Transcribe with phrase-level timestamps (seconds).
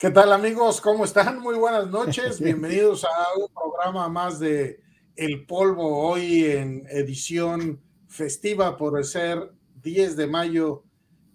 [0.00, 0.80] ¿Qué tal amigos?
[0.80, 1.40] ¿Cómo están?
[1.40, 2.40] Muy buenas noches.
[2.42, 4.80] Bienvenidos a un programa más de
[5.14, 9.52] El Polvo, hoy en edición festiva por ser
[9.82, 10.84] 10 de mayo,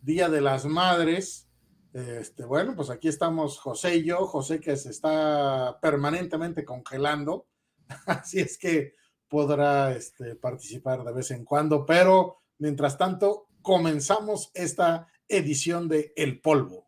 [0.02, 1.48] Día de las Madres.
[1.94, 7.46] Este, bueno, pues aquí estamos José y yo, José que se está permanentemente congelando,
[8.08, 8.96] así es que
[9.28, 16.42] podrá este, participar de vez en cuando, pero mientras tanto comenzamos esta edición de El
[16.42, 16.85] Polvo.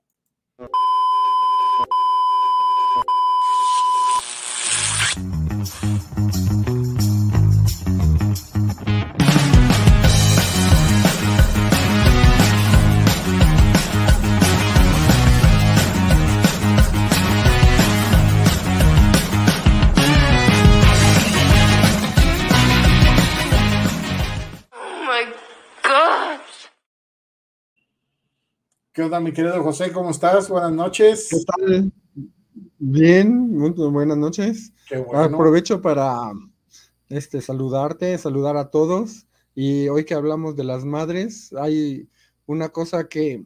[28.98, 29.92] ¿Qué onda, mi querido José?
[29.92, 30.50] ¿Cómo estás?
[30.50, 31.28] Buenas noches.
[31.30, 31.94] ¿Qué tal?
[32.80, 34.74] Bien, muy buenas noches.
[35.14, 36.32] Aprovecho para
[37.08, 39.28] este, saludarte, saludar a todos.
[39.54, 42.10] Y hoy que hablamos de las madres, hay
[42.48, 43.46] una cosa que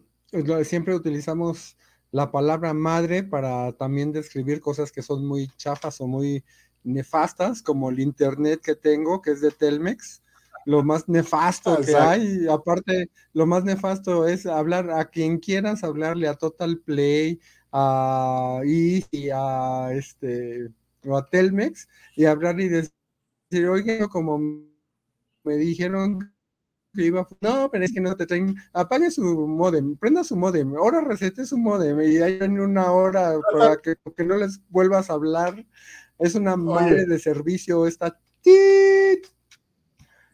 [0.63, 1.75] siempre utilizamos
[2.11, 6.45] la palabra madre para también describir cosas que son muy chafas o muy
[6.85, 10.21] nefastas, como el internet que tengo, que es de Telmex
[10.65, 12.47] lo más nefasto que hay.
[12.47, 17.39] Aparte, lo más nefasto es hablar a quien quieras, hablarle a Total Play,
[17.71, 20.69] a y a este
[21.05, 24.39] o a Telmex y hablar y decir, oye, como
[25.43, 26.33] me dijeron
[26.93, 30.75] que iba, no, pero es que no te traen, apague su modem, prenda su modem,
[30.75, 35.09] ahora recete su modem y hay en una hora para que, que no les vuelvas
[35.09, 35.65] a hablar.
[36.19, 38.19] Es una madre de servicio, esta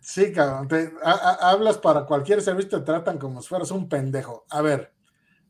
[0.07, 0.69] Sí, cabrón.
[1.03, 4.45] hablas para cualquier servicio, te tratan como si fueras un pendejo.
[4.49, 4.93] A ver,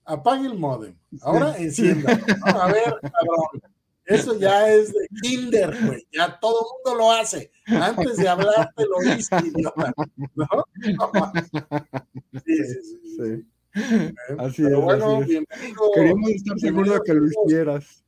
[0.03, 0.97] apague el modem.
[1.21, 2.11] Ahora encienda.
[2.43, 3.61] a ver, cabrón.
[4.03, 6.07] Eso ya es de kinder, güey.
[6.11, 7.51] Ya todo el mundo lo hace.
[7.67, 9.93] Antes de hablar, te lo hice, idiota.
[10.33, 10.47] ¿No?
[12.43, 13.47] Sí, sí, sí.
[14.39, 14.75] Así es.
[14.75, 15.91] Bueno, bienvenido.
[15.93, 18.03] Queríamos estar seguros de que lo hicieras.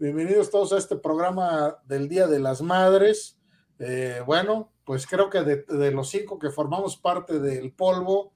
[0.00, 3.38] Bienvenidos todos a este programa del Día de las Madres.
[3.78, 8.32] Eh, bueno, pues creo que de, los cinco que formamos parte del polvo,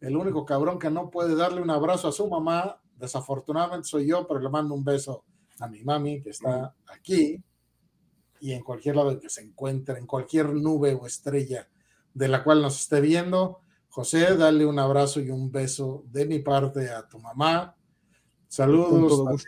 [0.00, 4.26] el único cabrón que no puede darle un abrazo a su mamá, desafortunadamente soy yo,
[4.26, 5.24] pero le mando un beso
[5.58, 7.42] a mi mami que está aquí
[8.40, 11.68] y en cualquier lado que se encuentre, en cualquier nube o estrella
[12.14, 13.60] de la cual nos esté viendo.
[13.88, 17.76] José, dale un abrazo y un beso de mi parte a tu mamá.
[18.48, 19.44] Saludos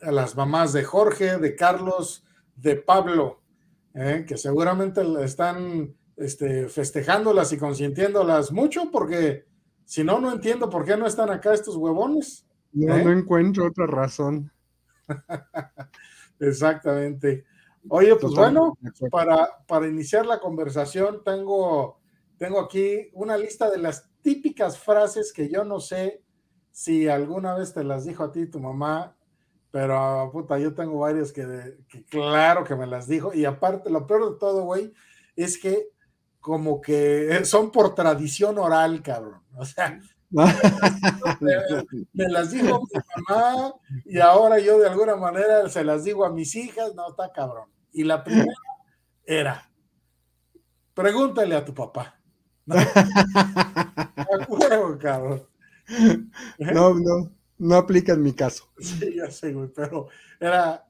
[0.00, 2.24] a las mamás de Jorge, de Carlos,
[2.54, 3.42] de Pablo,
[3.94, 4.24] ¿eh?
[4.26, 9.46] que seguramente están este, festejándolas y consintiéndolas mucho, porque
[9.84, 12.46] si no, no entiendo por qué no están acá estos huevones.
[12.72, 13.04] No, ¿eh?
[13.04, 14.52] no encuentro otra razón.
[16.40, 17.44] Exactamente.
[17.88, 18.76] Oye, pues bueno,
[19.10, 22.00] para, para iniciar la conversación, tengo,
[22.36, 26.22] tengo aquí una lista de las típicas frases que yo no sé
[26.70, 29.16] si alguna vez te las dijo a ti tu mamá
[29.70, 31.76] pero, puta, yo tengo varios que,
[32.08, 33.34] claro que me las dijo.
[33.34, 34.94] Y aparte, lo peor de todo, güey,
[35.36, 35.88] es que
[36.40, 39.42] como que son por tradición oral, cabrón.
[39.56, 40.46] O sea, me,
[42.28, 43.72] las dijo mi mamá
[44.04, 46.94] y ahora yo de alguna manera se las digo a mis hijas.
[46.94, 47.68] No, está cabrón.
[47.92, 48.46] Y la primera
[49.24, 49.70] era,
[50.94, 52.18] pregúntale a tu papá.
[52.64, 52.76] No,
[54.98, 55.46] cabrón.
[56.58, 58.70] No, no no aplica en mi caso.
[58.78, 60.08] Sí, ya sé, güey, pero
[60.40, 60.86] era,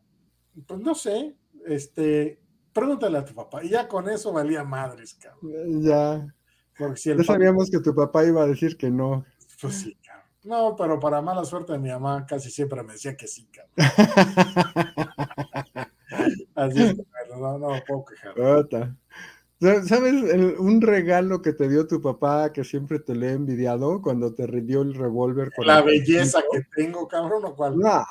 [0.66, 1.36] pues no sé,
[1.66, 2.40] este,
[2.72, 3.64] pregúntale a tu papá.
[3.64, 5.52] Y ya con eso valía madres, cabrón.
[5.52, 6.34] Eh, ya.
[6.78, 9.24] Porque si ya sabíamos que tu papá iba a decir que no.
[9.60, 10.24] Pues sí, cabrón.
[10.44, 13.74] No, pero para mala suerte mi mamá casi siempre me decía que sí, cabrón.
[16.54, 16.96] Así es,
[17.30, 18.34] no, no, puedo quejar.
[19.60, 20.14] ¿Sabes
[20.58, 24.46] un regalo que te dio tu papá que siempre te le he envidiado cuando te
[24.46, 25.50] rindió el revólver?
[25.58, 27.76] La belleza que tengo, cabrón, o cuál?
[27.76, 28.04] No,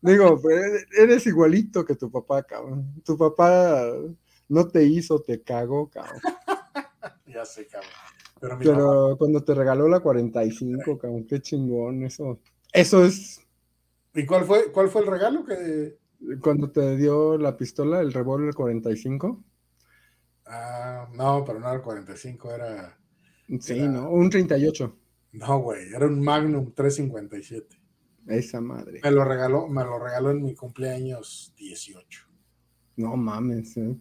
[0.00, 3.02] digo, pues, eres igualito que tu papá, cabrón.
[3.04, 3.84] Tu papá
[4.48, 6.22] no te hizo, te cagó, cabrón.
[7.26, 8.58] ya sé, cabrón.
[8.58, 12.40] Pero, cuando te regaló la 45, cabrón, qué chingón, eso.
[12.72, 13.40] Eso es.
[14.14, 15.98] ¿Y cuál fue, cuál fue el regalo que.
[16.40, 19.44] Cuando te dio la pistola, el revólver 45.
[20.48, 22.98] Ah, no, pero no era el 45, era.
[23.60, 24.10] Sí, ¿no?
[24.10, 24.96] Un 38.
[25.32, 27.76] No, güey, era un Magnum 357.
[28.26, 29.00] Esa madre.
[29.02, 32.26] Me lo regaló, me lo regaló en mi cumpleaños 18.
[32.96, 33.76] No mames.
[33.76, 33.96] ¿eh?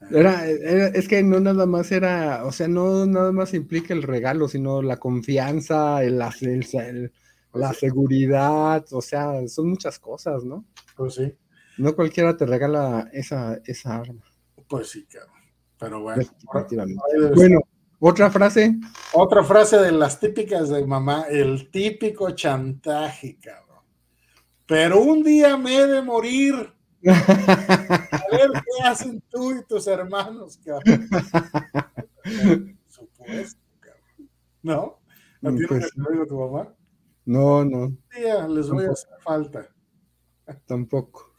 [0.00, 0.08] Ah.
[0.10, 4.48] Era, es que no nada más era, o sea, no nada más implica el regalo,
[4.48, 7.12] sino la confianza, el, el,
[7.54, 10.64] la seguridad, o sea, son muchas cosas, ¿no?
[10.96, 11.34] Pues sí.
[11.78, 14.22] No cualquiera te regala esa, esa arma.
[14.68, 15.41] Pues sí, cabrón.
[15.82, 16.22] Pero bueno.
[17.34, 17.60] Bueno,
[17.98, 18.76] otra frase.
[19.12, 23.82] Otra frase de las típicas de mamá, el típico chantaje, cabrón.
[24.64, 26.72] Pero un día me he de morir.
[27.04, 31.08] A ver qué hacen tú y tus hermanos, cabrón.
[32.86, 34.30] supuesto, cabrón.
[34.62, 35.00] ¿No?
[35.42, 36.72] ¿A ti pues, no tu mamá?
[37.24, 37.78] No, no.
[37.86, 39.68] Un día les voy a hacer falta.
[40.66, 41.31] Tampoco.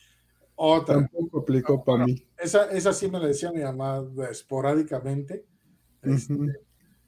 [0.65, 0.95] Otra.
[0.95, 2.25] Tampoco aplicó para mí.
[2.38, 4.01] Esa, esa sí me la decía mi mamá
[4.31, 5.45] esporádicamente.
[6.01, 6.33] Este,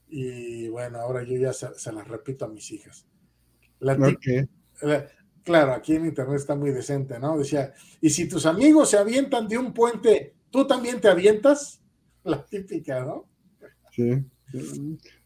[0.09, 3.07] y bueno, ahora yo ya se, la las repito a mis hijas.
[3.79, 3.97] La
[5.43, 7.37] claro, aquí en internet está muy decente, ¿no?
[7.37, 11.81] Decía, y si tus amigos se avientan de un puente, ¿tú también te avientas?
[12.25, 13.25] La típica, ¿no?
[13.91, 14.25] Sí.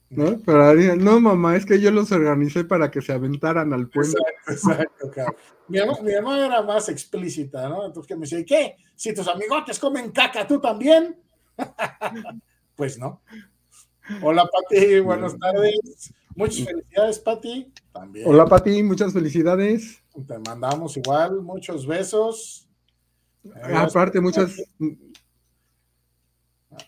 [0.09, 0.39] ¿No?
[0.43, 4.17] Pero no, mamá, es que yo los organicé para que se aventaran al puente.
[4.47, 7.85] Exacto, exacto, Mi mamá, era más explícita, ¿no?
[7.85, 8.75] Entonces que me decía, ¿qué?
[8.95, 11.15] Si tus amigotes comen caca, ¿tú también?
[12.75, 13.21] pues no.
[14.23, 16.11] Hola, Pati, buenas tardes.
[16.35, 17.71] Muchas felicidades, Pati.
[17.93, 18.27] También.
[18.27, 20.01] Hola, Pati, muchas felicidades.
[20.27, 22.67] Te mandamos igual muchos besos.
[23.73, 24.55] Aparte, muchas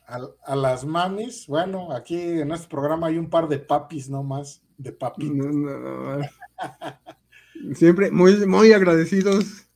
[0.07, 1.47] a, las mamis.
[1.47, 5.31] Bueno, aquí en este programa hay un par de papis nomás, de papi.
[7.75, 9.67] siempre muy, muy agradecidos.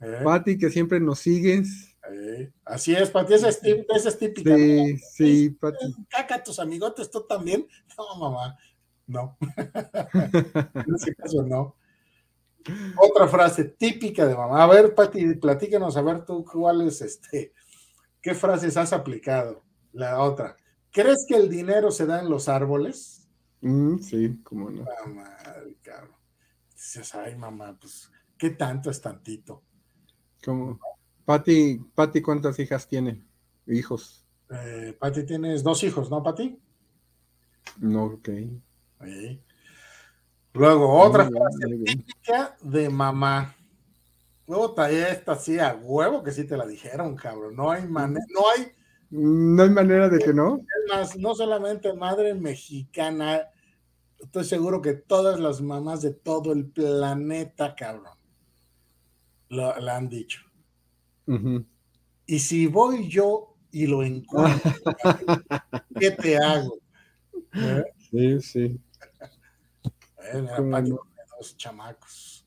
[0.00, 0.20] ¿Eh?
[0.24, 1.96] Pati, que siempre nos sigues.
[2.10, 3.60] Eh, así es, Pati, esa es,
[4.18, 4.56] típica.
[4.56, 5.94] Sí, sí, Pati.
[6.08, 7.66] Caca tus amigotes, tú también.
[7.96, 8.58] No, mamá,
[9.06, 9.36] no.
[10.74, 11.76] en ese caso, no.
[12.96, 14.64] Otra frase típica de mamá.
[14.64, 17.52] A ver, Pati, platícanos, a ver tú cuál es este
[18.22, 19.64] ¿Qué frases has aplicado?
[19.92, 20.56] La otra.
[20.92, 23.28] ¿Crees que el dinero se da en los árboles?
[23.60, 24.84] Mm, sí, cómo no.
[24.84, 25.36] Mamá,
[25.82, 26.16] cabrón.
[26.70, 29.62] Dices, ay, mamá, pues, ¿qué tanto es tantito?
[30.44, 30.78] ¿Cómo?
[31.24, 33.24] Pati, Pati, ¿cuántas hijas tiene?
[33.66, 34.24] Hijos.
[34.50, 36.58] Eh, Pati, tienes dos hijos, ¿no, Pati?
[37.78, 38.28] No, ok.
[40.54, 43.56] Luego, otra frase de mamá.
[44.44, 47.54] Puta, esta sí, a huevo que sí te la dijeron, cabrón.
[47.54, 48.72] No hay manera, no hay.
[49.10, 50.60] No hay manera de que no.
[50.88, 53.42] Más, no solamente madre mexicana,
[54.18, 58.18] estoy seguro que todas las mamás de todo el planeta, cabrón,
[59.48, 60.40] lo, la han dicho.
[62.26, 64.72] Y si voy yo y lo encuentro,
[66.00, 66.78] ¿qué te hago?
[67.54, 67.84] ¿Eh?
[68.10, 68.80] Sí, sí.
[71.38, 72.46] dos chamacos.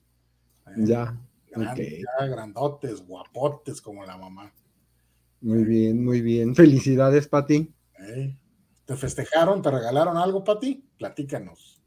[0.67, 0.71] ¿Eh?
[0.77, 1.17] Ya
[2.29, 4.53] grandotes, guapotes como la mamá.
[5.41, 6.55] Muy bien, muy bien.
[6.55, 7.73] Felicidades, Pati.
[8.85, 9.61] ¿Te festejaron?
[9.61, 10.87] ¿Te regalaron algo, Pati?
[10.97, 11.81] Platícanos.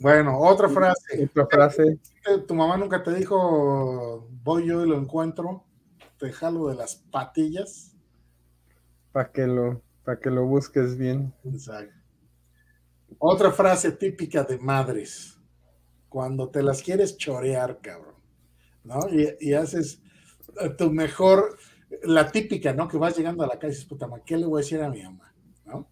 [0.00, 1.24] Bueno, otra frase.
[1.24, 1.98] Otra frase.
[2.46, 5.64] ¿Tu mamá nunca te dijo, voy yo y lo encuentro?
[6.18, 7.96] Te jalo de las patillas.
[9.12, 11.34] Para que lo, para que lo busques bien.
[11.44, 11.94] Exacto.
[13.18, 15.41] Otra frase típica de madres
[16.12, 18.16] cuando te las quieres chorear, cabrón,
[18.84, 19.00] ¿no?
[19.40, 20.02] Y, haces
[20.60, 21.56] eh, tu mejor,
[22.02, 22.86] la típica, ¿no?
[22.86, 24.90] Que vas llegando a la casa y dices, puta, ¿qué le voy a decir a
[24.90, 25.32] mi mamá?
[25.64, 25.88] ¿No?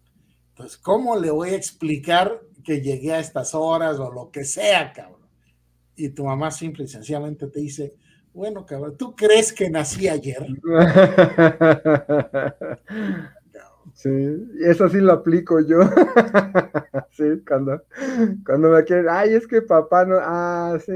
[0.49, 4.93] Entonces, ¿cómo le voy a explicar que llegué a estas horas o lo que sea,
[4.93, 5.27] cabrón?
[5.95, 7.95] Y tu mamá simple y sencillamente te dice,
[8.31, 10.45] bueno, cabrón, ¿tú crees que nací ayer?
[13.93, 14.09] Sí,
[14.59, 15.79] eso sí lo aplico yo.
[17.11, 17.83] sí, cuando,
[18.45, 20.93] cuando me quieren, ay, es que papá no, ah, sí,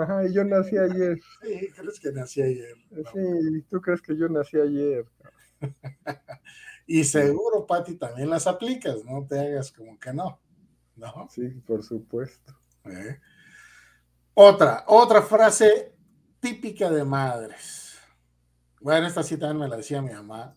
[0.00, 1.18] ajá, yo nací ayer.
[1.42, 2.74] Sí, crees que nací ayer.
[3.12, 5.04] Sí, tú crees que yo nací ayer.
[6.86, 10.40] y seguro, Pati, también las aplicas, no te hagas como que no,
[10.96, 11.28] ¿no?
[11.30, 12.54] Sí, por supuesto.
[12.84, 13.18] ¿Eh?
[14.34, 15.92] Otra, otra frase
[16.40, 17.98] típica de madres.
[18.80, 20.54] Bueno, esta sí también me la decía mi mamá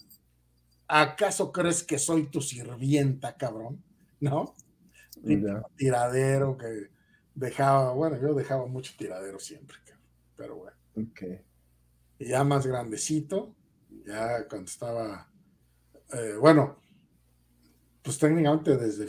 [0.92, 3.82] ¿acaso crees que soy tu sirvienta, cabrón?
[4.20, 4.54] ¿No?
[5.78, 6.90] Tiradero que
[7.34, 10.06] dejaba, bueno, yo dejaba mucho tiradero siempre, cabrón,
[10.36, 10.78] pero bueno.
[10.98, 11.22] Ok.
[12.20, 13.56] Y ya más grandecito,
[14.06, 15.32] ya cuando estaba,
[16.14, 16.78] eh, bueno,
[18.02, 19.08] pues técnicamente desde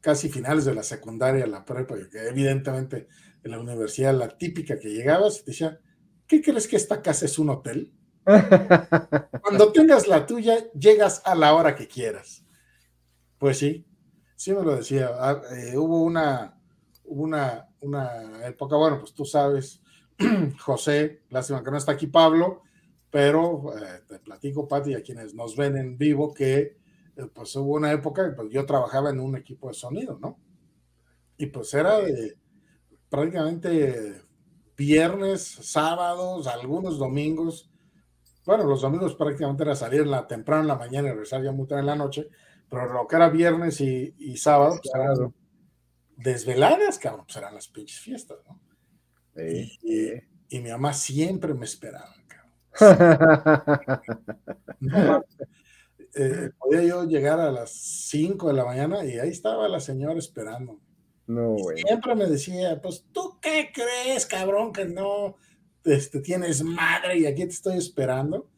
[0.00, 3.08] casi finales de la secundaria, la prepa, que evidentemente
[3.42, 5.80] en la universidad la típica que llegabas te decía,
[6.28, 7.92] ¿qué crees que esta casa es un hotel?
[8.24, 12.44] Cuando tengas la tuya, llegas a la hora que quieras.
[13.38, 13.86] Pues sí,
[14.36, 15.10] sí me lo decía.
[15.18, 16.58] Ah, eh, hubo una,
[17.04, 19.82] una, una época, bueno, pues tú sabes,
[20.60, 22.62] José, lástima que no está aquí Pablo,
[23.10, 26.78] pero eh, te platico, Pati, a quienes nos ven en vivo, que
[27.16, 30.38] eh, pues hubo una época, pues yo trabajaba en un equipo de sonido, ¿no?
[31.36, 32.36] Y pues era de,
[33.08, 34.22] prácticamente
[34.76, 37.70] viernes, sábados, algunos domingos.
[38.44, 41.66] Bueno, los domingos prácticamente era salir la, temprano en la mañana y regresar ya muy
[41.66, 42.28] tarde en la noche,
[42.68, 45.34] pero lo que era viernes y, sábado, pues eran
[46.16, 48.60] desveladas, cabrón, pues eran las pinches fiestas, ¿no?
[49.42, 52.52] Y, mi mamá siempre me esperaba, cabrón.
[56.16, 60.16] Eh, podía yo llegar a las 5 de la mañana y ahí estaba la señora
[60.16, 60.78] esperando.
[61.26, 65.34] No, Siempre me decía, pues, ¿tú qué crees, cabrón, que no
[65.84, 68.48] este, tienes madre y aquí te estoy esperando?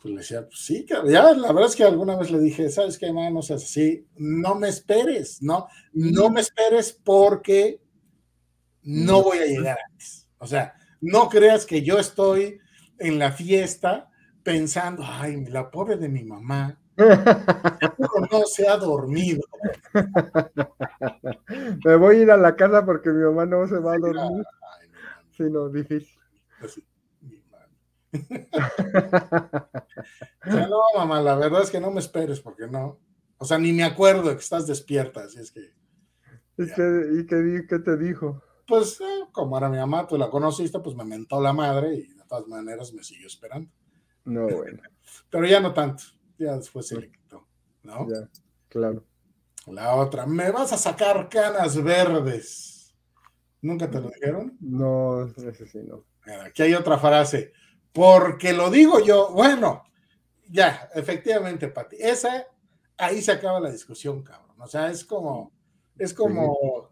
[0.00, 0.84] Pues le decía, pues sí.
[0.88, 3.30] Ya, la verdad es que alguna vez le dije, ¿sabes qué, mamá?
[3.30, 7.80] No seas así, no me esperes, no, no me esperes porque
[8.82, 10.28] no voy a llegar antes.
[10.38, 12.58] O sea, no creas que yo estoy
[12.98, 14.10] en la fiesta
[14.42, 19.42] pensando, ay, la pobre de mi mamá, no se ha dormido.
[21.84, 24.44] Me voy a ir a la casa porque mi mamá no se va a dormir.
[26.68, 26.84] Sí,
[27.20, 27.52] no, difícil.
[30.68, 32.98] no, mamá, la verdad es que no me esperes porque no.
[33.38, 35.72] O sea, ni me acuerdo que estás despierta, así es que.
[36.58, 36.66] ¿Y,
[37.26, 38.42] qué, qué, te dijo?
[38.66, 42.12] Pues, eh, como era mi mamá, tú la conociste, pues me mentó la madre y
[42.14, 43.70] de todas maneras me siguió esperando.
[44.24, 44.80] No, bueno.
[45.30, 46.04] Pero ya no tanto,
[46.38, 47.46] ya después se le quitó,
[47.82, 48.06] ¿no?
[48.08, 48.28] Ya,
[48.68, 49.04] claro.
[49.66, 52.94] La otra, me vas a sacar canas verdes.
[53.60, 54.56] ¿Nunca te lo dijeron?
[54.60, 56.04] No, ese sí no.
[56.44, 57.52] Aquí hay otra frase.
[57.92, 59.84] Porque lo digo yo, bueno,
[60.48, 61.96] ya, efectivamente, Pati.
[61.98, 62.46] Esa,
[62.96, 64.56] ahí se acaba la discusión, cabrón.
[64.58, 65.52] O sea, es como,
[65.98, 66.90] es como,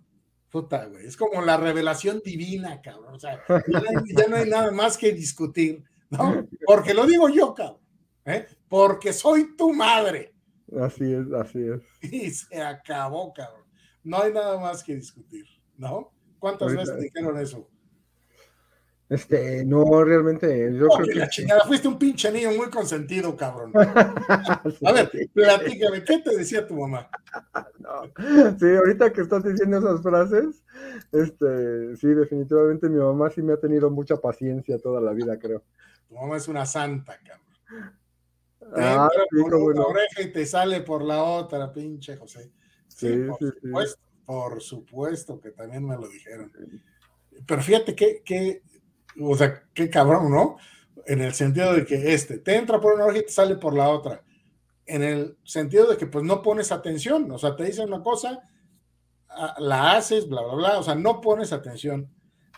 [0.50, 3.14] puta, güey, es como la revelación divina, cabrón.
[3.14, 3.40] O sea,
[4.16, 5.84] ya no hay nada más que discutir.
[6.10, 6.46] ¿no?
[6.66, 7.80] Porque lo digo yo, cabrón,
[8.26, 8.46] ¿eh?
[8.68, 10.34] porque soy tu madre.
[10.80, 11.80] Así es, así es.
[12.12, 13.64] Y se acabó, cabrón.
[14.02, 15.46] No hay nada más que discutir,
[15.76, 16.12] ¿no?
[16.38, 17.68] ¿Cuántas veces dijeron eso?
[19.10, 21.14] Este, no, realmente, yo creo que.
[21.16, 23.72] La chingada, fuiste un pinche niño muy consentido, cabrón.
[23.74, 27.10] A ver, platícame, ¿qué te decía tu mamá?
[27.80, 28.02] No.
[28.58, 30.62] Sí, ahorita que estás diciendo esas frases,
[31.10, 35.64] este, sí, definitivamente mi mamá sí me ha tenido mucha paciencia toda la vida, creo.
[36.08, 37.94] Tu mamá es una santa, cabrón.
[38.76, 42.52] Ah, por una oreja y te sale por la otra, pinche José.
[42.86, 46.52] Sí, por supuesto, por supuesto que también me lo dijeron.
[47.46, 48.62] Pero fíjate que,
[49.18, 50.56] o sea, qué cabrón, ¿no?
[51.06, 53.74] En el sentido de que este te entra por una oreja y te sale por
[53.74, 54.22] la otra.
[54.86, 58.40] En el sentido de que pues no pones atención, o sea, te dicen una cosa,
[59.28, 62.10] ah, la haces, bla, bla, bla, o sea, no pones atención.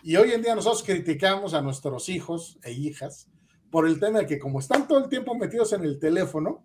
[0.02, 3.28] Y hoy en día nosotros criticamos a nuestros hijos e hijas
[3.71, 6.64] por el tema de que como están todo el tiempo metidos en el teléfono,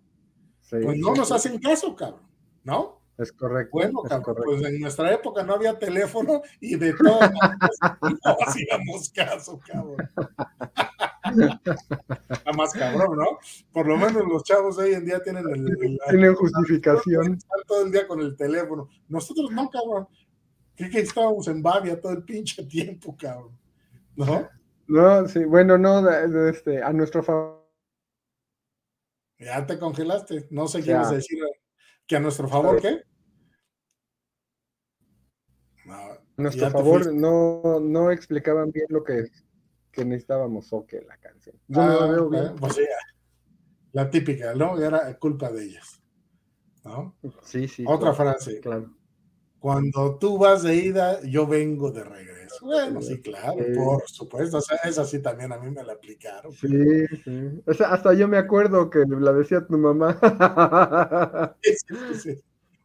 [0.68, 2.28] pues no nos hacen caso, cabrón,
[2.64, 2.97] ¿no?
[3.18, 3.70] Es correcto.
[3.72, 7.18] Bueno, cabrón, pues en nuestra época no había teléfono y de todo
[8.24, 9.96] no hacíamos caso, cabrón.
[12.56, 13.38] más cabrón, ¿no?
[13.72, 17.34] Por lo menos los chavos hoy en día tienen el, tienen justificación.
[17.34, 18.88] Están todo el día con el teléfono.
[19.08, 20.06] Nosotros no, cabrón.
[20.76, 23.58] ¿Qué que estábamos en Bavia todo el pinche tiempo, cabrón.
[24.14, 24.48] ¿No?
[24.86, 26.08] No, sí, bueno, no,
[26.48, 27.68] este, a nuestro favor.
[29.40, 30.46] Ya te congelaste.
[30.50, 31.40] No sé qué ibas a decir.
[32.06, 33.02] ¿Que a nuestro favor qué?
[35.90, 39.26] a nuestro favor no, no explicaban bien lo que,
[39.90, 41.56] que necesitábamos o que la canción.
[41.66, 42.54] Yo ah, veo bien.
[42.56, 42.78] Pues
[43.92, 44.80] la típica, ¿no?
[44.80, 46.00] Era culpa de ellas.
[46.84, 47.16] ¿No?
[47.42, 47.84] Sí, sí.
[47.86, 48.60] Otra frase.
[48.60, 48.94] Claro.
[49.58, 52.64] Cuando tú vas de ida, yo vengo de regreso.
[52.64, 54.58] Bueno, sí, claro, por supuesto.
[54.58, 56.52] O sea, esa sí también a mí me la aplicaron.
[56.52, 57.62] Sí, sí.
[57.66, 60.18] O sea, hasta yo me acuerdo que la decía tu mamá.
[61.62, 62.40] Sí, sí, sí.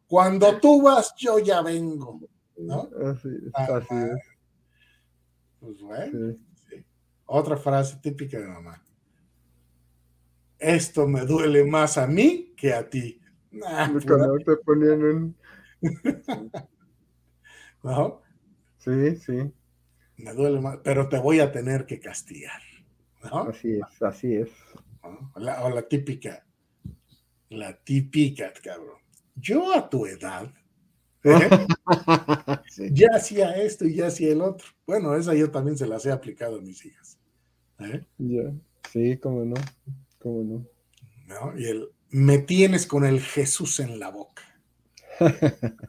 [0.07, 2.19] Cuando tú vas, yo ya vengo.
[2.57, 2.89] ¿No?
[3.05, 4.21] Así, así es.
[5.59, 6.35] Pues bueno.
[7.25, 8.83] Otra frase típica de mamá.
[10.59, 13.19] Esto me duele más a mí que a ti.
[13.51, 15.35] Nah, Cuando te ponían un
[17.83, 18.21] ¿No?
[18.77, 19.53] Sí, sí.
[20.17, 22.61] Me duele más, pero te voy a tener que castigar.
[23.21, 24.49] Así es, así es.
[25.01, 26.45] O, la, típica,
[27.49, 28.99] la típica, cabrón.
[29.35, 30.49] Yo a tu edad
[32.77, 32.89] ¿eh?
[32.91, 34.67] ya hacía esto y ya hacía el otro.
[34.85, 37.17] Bueno, esa yo también se las he aplicado a mis hijas.
[37.79, 38.03] ¿eh?
[38.91, 39.55] Sí, cómo no,
[40.19, 40.65] cómo no.
[41.27, 41.57] ¿No?
[41.57, 44.43] Y el me tienes con el Jesús en la boca.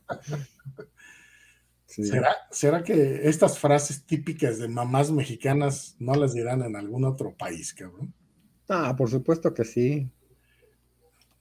[2.50, 7.74] ¿Será, que estas frases típicas de mamás mexicanas no las dirán en algún otro país,
[7.74, 8.12] cabrón?
[8.68, 10.10] Ah, por supuesto que sí.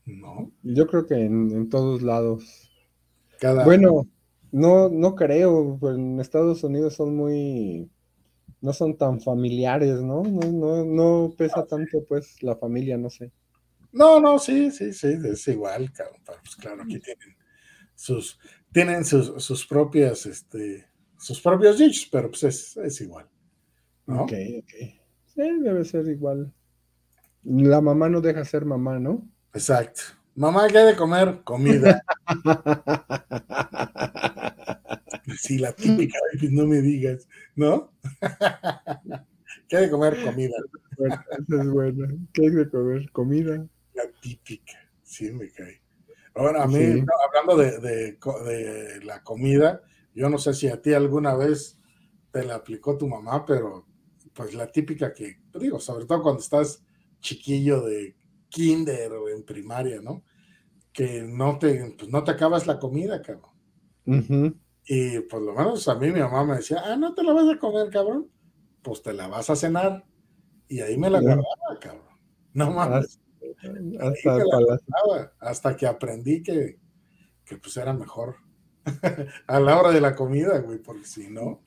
[0.05, 0.51] ¿No?
[0.63, 2.62] Yo creo que en, todos lados.
[3.65, 4.07] Bueno,
[4.51, 7.89] No, no creo, en Estados Unidos son muy,
[8.61, 10.21] no son tan familiares, ¿no?
[10.23, 13.31] No, no, no pesa tanto pues la familia, no sé.
[13.91, 15.91] No, no, sí, sí, sí, es igual,
[16.41, 17.35] pues claro, aquí tienen
[17.95, 18.39] sus,
[18.71, 20.85] tienen sus, sus propias, este,
[21.17, 23.27] sus propios dichos, pero pues es, es igual.
[24.05, 24.23] ¿no?
[24.23, 24.73] Ok, ok.
[25.25, 26.53] Sí, debe ser igual.
[27.43, 29.27] La mamá no deja ser mamá, ¿no?
[29.53, 30.01] Exacto.
[30.35, 31.43] Mamá, ¿qué hay de comer?
[31.43, 32.03] Comida.
[35.37, 36.17] sí, la típica,
[36.49, 37.91] no me digas, ¿no?
[39.67, 40.23] ¿Qué hay de comer?
[40.23, 40.55] Comida.
[40.97, 41.23] esa
[41.61, 42.07] es buena.
[42.33, 43.11] ¿Qué hay de comer?
[43.11, 43.63] Comida.
[43.93, 44.73] La típica,
[45.03, 45.83] sí me cae.
[46.33, 48.17] Ahora, a mí, hablando de, de,
[49.05, 49.83] la comida,
[50.15, 51.77] yo no sé si a ti alguna vez
[52.31, 53.85] te la aplicó tu mamá, pero
[54.33, 56.83] pues la típica que, digo, sobre todo cuando estás
[57.19, 58.15] chiquillo de
[58.53, 60.23] kinder o en primaria, ¿no?
[60.93, 64.61] Que no te, pues no te acabas la comida, cabrón.
[64.85, 67.49] Y por lo menos a mí mi mamá me decía, ah, no te la vas
[67.49, 68.29] a comer, cabrón.
[68.83, 70.05] Pues te la vas a cenar.
[70.67, 72.17] Y ahí me la guardaba, cabrón.
[72.53, 73.19] No mames.
[73.99, 76.79] Hasta, hasta que aprendí que,
[77.45, 78.35] que pues era mejor
[79.47, 81.61] a la hora de la comida, güey, porque si no.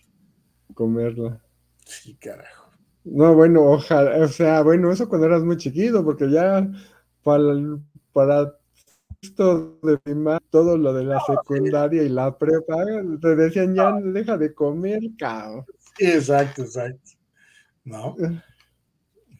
[0.74, 1.42] Comerla.
[1.84, 2.65] Sí, carajo.
[3.08, 6.68] No, bueno, ojalá, o sea, bueno, eso cuando eras muy chiquito, porque ya
[7.22, 7.54] para,
[8.12, 8.58] para
[9.22, 12.84] esto de todo lo de la secundaria y la prepa,
[13.20, 15.64] te decían ya deja de comer, cabrón.
[16.00, 17.12] exacto, exacto.
[17.84, 18.16] ¿No?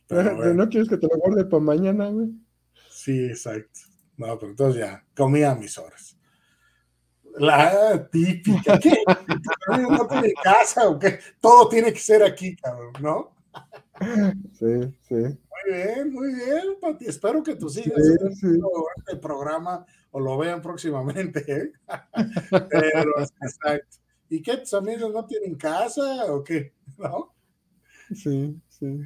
[0.55, 2.29] ¿No quieres que te lo guarde para mañana, güey?
[2.89, 3.81] Sí, exacto.
[4.17, 6.17] No, pero entonces ya, comía a mis horas.
[7.39, 9.03] La típica, ¿qué?
[9.91, 11.19] ¿No tiene casa o qué?
[11.41, 13.36] Todo tiene que ser aquí, cabrón, ¿no?
[14.53, 15.15] Sí, sí.
[15.15, 17.07] Muy bien, muy bien, Pati.
[17.07, 18.01] Espero que tus hijos
[18.39, 18.49] sí,
[18.99, 21.45] este programa o lo vean próximamente.
[21.47, 21.73] ¿eh?
[22.71, 23.97] Pero, exacto.
[24.29, 24.59] ¿Y qué?
[24.59, 26.75] ¿Tus amigos no tienen casa o qué?
[26.99, 27.35] ¿No?
[28.15, 29.01] Sí, sí.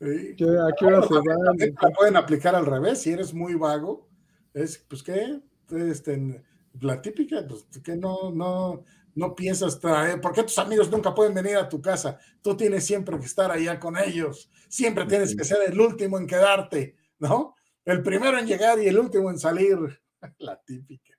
[0.00, 1.94] ¿A qué hora se van?
[1.96, 3.00] pueden aplicar al revés.
[3.00, 4.08] Si eres muy vago,
[4.52, 5.40] es, pues, ¿qué?
[5.70, 6.44] Este,
[6.80, 8.84] la típica, pues, que no, no,
[9.16, 12.18] no piensas traer, ¿por qué tus amigos nunca pueden venir a tu casa?
[12.42, 16.26] Tú tienes siempre que estar allá con ellos, siempre tienes que ser el último en
[16.26, 17.54] quedarte, ¿no?
[17.84, 19.78] El primero en llegar y el último en salir,
[20.38, 21.14] la típica.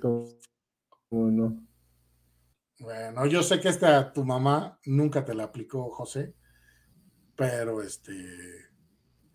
[0.00, 0.38] ¿Cómo
[1.10, 1.66] no?
[2.78, 6.34] Bueno, yo sé que esta tu mamá nunca te la aplicó, José,
[7.34, 8.14] pero este,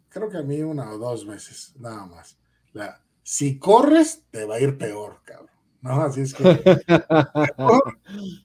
[0.07, 2.39] creo que a mí una o dos veces, nada más.
[2.71, 5.54] La, si corres, te va a ir peor, cabrón.
[5.85, 6.01] ¿No?
[6.01, 6.43] Así es que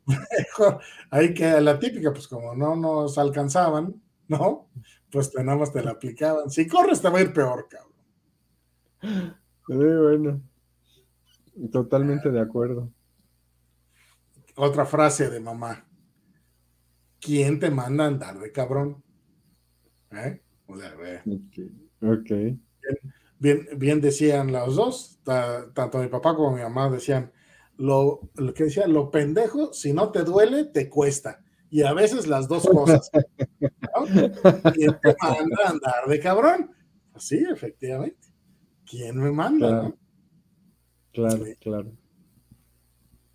[0.07, 4.69] mejor, ahí queda la típica, pues como no nos alcanzaban, ¿no?
[5.11, 6.51] Pues tenemos, te la aplicaban.
[6.51, 9.37] Si corres te va a ir peor, cabrón.
[9.67, 10.43] Sí, bueno.
[11.73, 12.93] Totalmente de acuerdo.
[14.57, 15.87] Otra frase de mamá.
[17.21, 19.03] ¿Quién te manda a andar de cabrón?
[20.11, 20.43] ¿Eh?
[20.67, 20.95] O sea,
[22.03, 22.31] Ok.
[23.41, 27.33] Bien, bien, decían los dos, tanto mi papá como mi mamá decían,
[27.79, 31.41] lo, lo que decía, lo pendejo, si no te duele, te cuesta.
[31.71, 33.11] Y a veces las dos cosas.
[34.75, 36.71] ¿Quién te manda a andar de cabrón?
[37.17, 38.29] Sí, efectivamente.
[38.85, 39.91] ¿Quién me manda?
[41.13, 41.93] Claro, claro.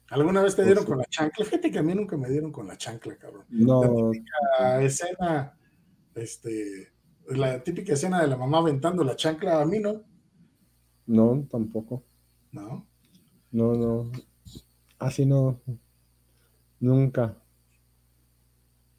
[0.09, 1.45] ¿Alguna vez te pues dieron con la chancla?
[1.45, 3.45] Fíjate que a mí nunca me dieron con la chancla, cabrón.
[3.49, 4.11] No.
[4.59, 5.57] La escena,
[6.13, 6.93] este,
[7.29, 10.03] la típica escena de la mamá aventando la chancla, a mí no.
[11.07, 12.03] No, tampoco.
[12.51, 12.88] No.
[13.51, 14.11] No, no.
[14.99, 15.61] Así no.
[16.79, 17.38] Nunca.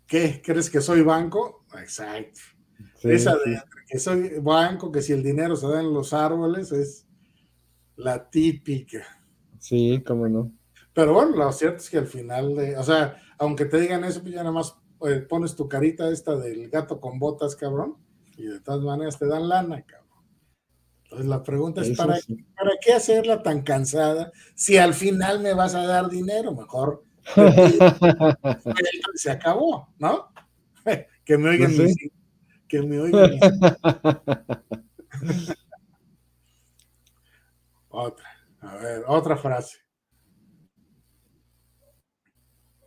[0.06, 0.40] ¿Qué?
[0.44, 1.64] ¿Crees que soy banco?
[1.78, 2.40] Exacto.
[3.02, 7.06] Esa de que soy banco, que si el dinero se da en los árboles, es
[7.96, 9.04] la típica.
[9.58, 10.52] Sí, cómo no.
[10.92, 14.22] Pero bueno, lo cierto es que al final de, o sea, aunque te digan eso,
[14.22, 17.96] pues ya nada más eh, pones tu carita esta del gato con botas, cabrón
[18.36, 20.06] y de todas maneras te dan lana, cabrón.
[21.04, 22.18] Entonces la pregunta es, ¿para,
[22.56, 26.52] ¿para qué hacerla tan cansada si al final me vas a dar dinero?
[26.52, 27.04] Mejor
[29.14, 30.32] se acabó, ¿no?
[31.24, 31.94] que me oigan pues
[32.68, 33.38] que me oigan
[37.88, 38.26] otra,
[38.60, 39.78] a ver, otra frase.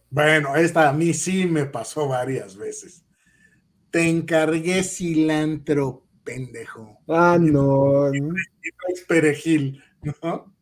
[0.10, 3.06] Bueno, esta a mí sí me pasó varias veces.
[3.92, 7.00] Te encargué cilantro, pendejo.
[7.08, 8.12] Ah, no.
[9.08, 9.84] perejil,
[10.22, 10.54] ¿no?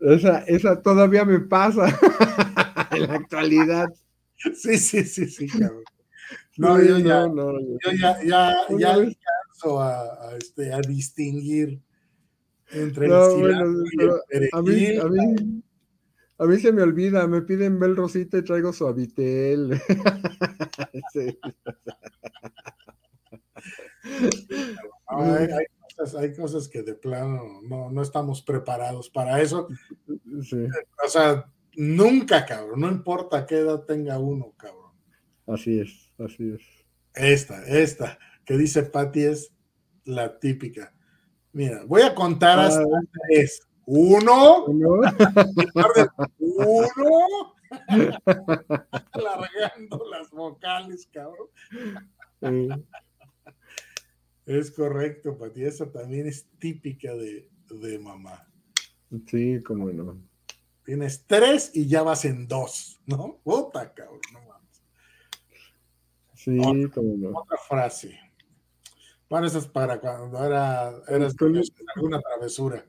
[0.00, 1.86] Esa, esa todavía me pasa
[2.90, 3.88] en la actualidad.
[4.54, 5.84] Sí, sí, sí, sí, cabrón.
[6.56, 7.58] No, yo, ya, yo
[7.98, 11.80] ya, ya, ya alcanzo a, a, este, a distinguir
[12.70, 14.50] entre el cilantro y el perejil.
[14.52, 15.62] A mí, a mí,
[16.38, 19.80] A mí se me olvida, me piden Bel Rosita y traigo su habitel.
[26.18, 29.68] hay, cosas, que de plano no, estamos preparados para eso.
[31.04, 34.90] O sea, nunca, cabrón, no importa qué edad tenga uno, cabrón.
[35.46, 36.62] Así es, así es.
[37.14, 39.52] Esta, esta, que dice Patti es
[40.04, 40.92] la típica.
[41.52, 42.84] Mira, voy a contar hasta
[43.28, 43.60] tres.
[43.86, 44.64] Uno.
[44.64, 45.00] Uno.
[46.38, 47.54] Uno.
[49.14, 51.48] Largando las vocales, cabrón.
[54.46, 55.64] Es correcto, Pati.
[55.64, 57.48] Esa también es típica de,
[58.00, 58.46] mamá.
[59.26, 60.18] Sí, cómo no.
[60.84, 63.40] Tienes tres y ya vas en dos, ¿no?
[63.42, 64.82] Puta, cabrón, no mames.
[66.34, 67.38] Sí, cómo no.
[67.38, 68.20] Otra frase.
[69.30, 71.34] Bueno, eso es para cuando era, eras
[71.96, 72.84] alguna travesura.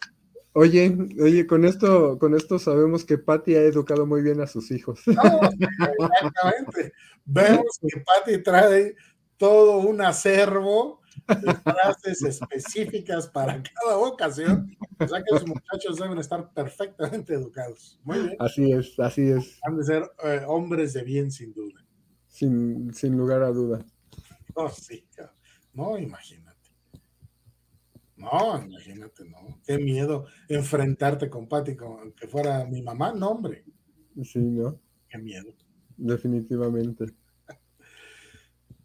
[0.58, 4.72] Oye, oye, con esto, con esto sabemos que Patty ha educado muy bien a sus
[4.72, 5.02] hijos.
[5.06, 6.94] exactamente.
[7.26, 8.96] Vemos que Patty trae
[9.36, 14.74] todo un acervo de frases específicas para cada ocasión.
[14.98, 18.00] O sea que los muchachos deben estar perfectamente educados.
[18.06, 18.38] Muy bien.
[18.40, 19.60] Así es, así es.
[19.64, 21.86] Han de ser eh, hombres de bien, sin duda.
[22.30, 23.86] Sin, sin lugar a duda.
[24.54, 25.06] Oh, sí.
[25.74, 26.45] No, imagínate.
[28.18, 29.60] No, imagínate, no.
[29.66, 33.66] Qué miedo enfrentarte con Pati como que fuera mi mamá, no, hombre.
[34.24, 34.80] Sí, ¿no?
[35.10, 35.54] Qué miedo.
[35.98, 37.06] Definitivamente.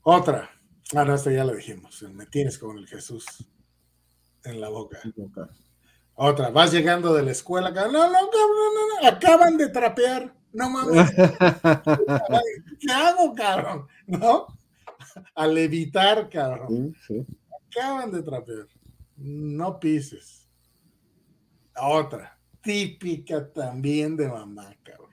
[0.03, 0.51] Otra.
[0.95, 2.03] Ah, no, esta ya lo dijimos.
[2.13, 3.25] Me tienes con el Jesús
[4.45, 5.01] en la boca.
[6.15, 6.51] Otra.
[6.51, 7.71] Vas llegando de la escuela.
[7.71, 9.09] No, no, no, no, no.
[9.09, 10.35] Acaban de trapear.
[10.53, 11.09] No mames.
[12.81, 13.87] ¿Qué hago, cabrón?
[14.09, 14.47] ¿No?
[15.37, 16.97] Al evitar, cabrón.
[17.07, 17.39] Sí, sí.
[17.69, 18.67] Acaban de trapear
[19.21, 20.49] no pises.
[21.77, 25.11] Otra, típica también de mamá, cabrón.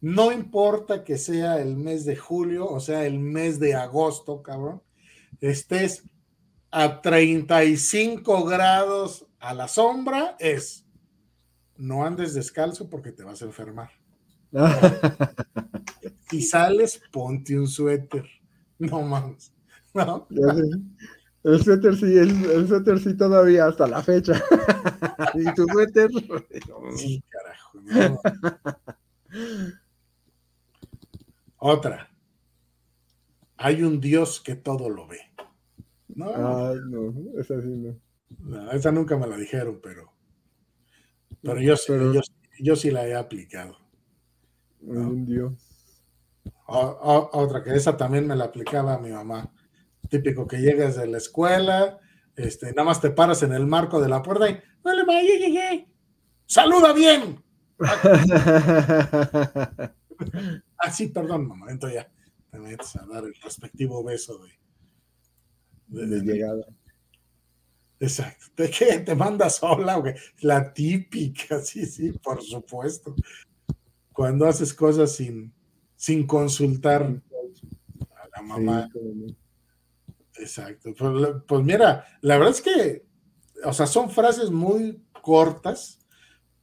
[0.00, 4.82] No importa que sea el mes de julio, o sea, el mes de agosto, cabrón,
[5.40, 6.04] estés
[6.70, 10.84] a 35 grados a la sombra, es
[11.76, 13.90] no andes descalzo porque te vas a enfermar.
[16.30, 18.24] si sales, ponte un suéter.
[18.78, 19.52] No mames.
[19.92, 20.26] ¿No?
[21.44, 24.32] El suéter sí, el, suéter sí todavía hasta la fecha.
[25.34, 26.10] ¿Y tu suéter?
[26.96, 28.22] Sí, carajo.
[31.58, 32.10] Otra.
[33.58, 35.20] Hay un Dios que todo lo ve.
[36.08, 37.94] No, Ay, no, esa sí no.
[38.38, 38.72] no.
[38.72, 40.14] Esa nunca me la dijeron, pero.
[41.42, 42.22] Pero yo, yo,
[42.58, 43.76] yo sí la he aplicado.
[44.80, 45.52] Un Dios.
[46.66, 49.52] otra que esa también me la aplicaba mi mamá
[50.14, 51.98] típico que llegas de la escuela,
[52.36, 54.60] este, nada más te paras en el marco de la puerta y
[56.46, 57.42] saluda bien.
[60.78, 62.10] Ah, perdón, mamá, entonces ya
[62.50, 64.38] te metes a dar el respectivo beso
[65.88, 66.66] de, de, llegada.
[67.98, 68.46] Exacto.
[68.56, 68.98] ¿De qué?
[68.98, 70.02] ¿Te mandas sola?
[70.40, 73.16] La típica, sí, sí, por supuesto.
[74.12, 75.52] Cuando haces cosas sin,
[75.96, 78.88] sin consultar a la mamá.
[80.38, 80.94] Exacto.
[80.96, 83.06] Pues, pues, mira, la verdad es que,
[83.64, 85.98] o sea, son frases muy cortas,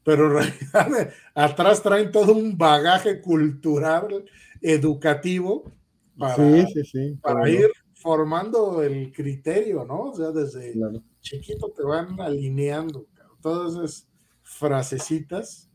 [0.04, 4.26] pero en realidad atrás traen todo un bagaje cultural,
[4.62, 5.72] educativo,
[6.18, 10.12] para, ir formando el criterio, ¿no?
[10.12, 10.74] O sea, desde
[11.22, 13.08] chiquito te van alineando
[13.42, 14.08] todas esas
[14.44, 15.70] frasecitas.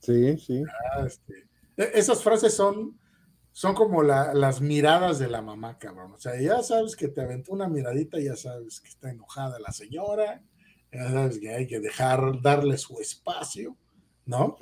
[0.00, 0.62] Sí, sí.
[0.94, 2.98] Ah, este, e, esas frases son
[3.56, 6.12] son como las miradas de la mamá, cabrón.
[6.12, 9.72] O sea, ya sabes que te aventó una miradita, ya sabes que está enojada la
[9.72, 10.42] señora,
[10.92, 13.74] ya sabes que hay que dejar, darle su espacio,
[14.26, 14.58] ¿no?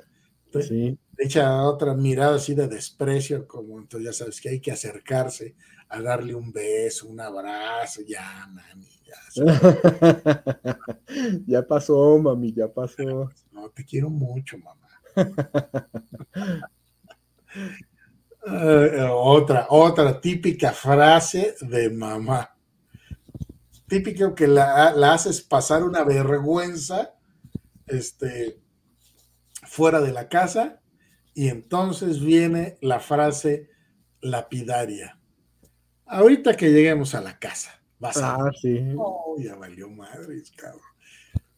[0.61, 0.97] sí.
[1.17, 5.55] Echa otra mirada así de desprecio, como entonces ya sabes que hay que acercarse
[5.89, 9.17] a darle un beso, un abrazo, ya, mami, ya.
[11.45, 13.29] ya pasó, mami, ya pasó.
[13.51, 14.87] No, te quiero mucho, mamá.
[18.47, 22.55] Eh, otra, otra típica frase de mamá.
[23.87, 27.15] Típico que la, haces pasar una vergüenza
[27.87, 28.59] este,
[29.63, 30.79] fuera de la casa
[31.33, 33.69] y entonces viene la frase
[34.21, 35.19] lapidaria.
[36.05, 38.35] Ahorita que lleguemos a la casa, vas a...
[38.35, 38.93] Ah, sí.
[38.95, 40.94] Oh, ya valió madres, cabrón.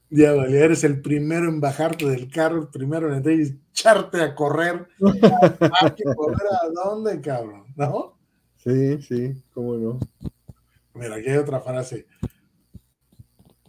[0.10, 4.22] Ya vale, eres el primero en bajarte del carro, el primero en entrar y echarte
[4.22, 4.88] a correr.
[5.02, 7.65] ¿A correr a dónde, cabrón?
[7.76, 8.17] ¿No?
[8.58, 10.00] Sí, sí, cómo no.
[10.93, 12.08] Mira, aquí hay otra frase.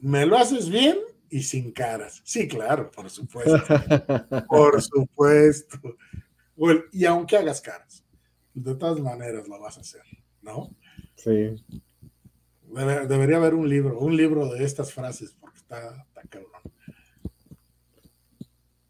[0.01, 0.97] ¿Me lo haces bien
[1.31, 2.21] y sin caras.
[2.25, 3.53] Sí, claro, por supuesto.
[4.49, 5.79] por supuesto.
[6.93, 8.05] y aunque hagas caras,
[8.55, 10.03] de todas maneras lo vas a hacer,
[10.43, 10.75] ¿no?
[11.17, 11.57] Sí.
[12.67, 16.63] debería haber un libro, un libro de estas frases, porque está, está cabrón.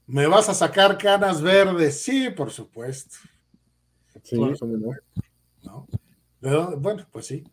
[0.06, 2.02] ¿Me vas a sacar canas verdes?
[2.02, 3.16] Sí, por supuesto.
[4.22, 4.36] Sí,
[5.62, 5.86] ¿no?
[6.76, 7.44] Bueno, pues sí.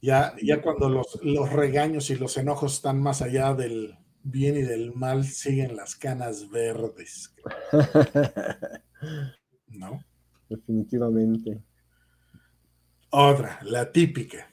[0.00, 4.62] Ya, ya cuando los, los regaños y los enojos están más allá del bien y
[4.62, 7.34] del mal, siguen las canas verdes.
[9.68, 10.02] ¿No?
[10.48, 11.62] Definitivamente.
[13.10, 14.51] Otra, la típica.